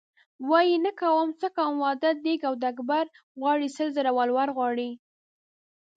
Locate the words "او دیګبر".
2.49-3.05